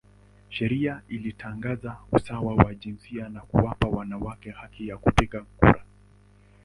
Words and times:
Sheria 0.49 1.01
ilitangaza 1.09 1.97
usawa 2.11 2.55
wa 2.55 2.75
jinsia 2.75 3.29
na 3.29 3.41
kuwapa 3.41 3.87
wanawake 3.87 4.51
haki 4.51 4.87
ya 4.87 4.97
kupiga 4.97 5.41
kura. 5.57 5.83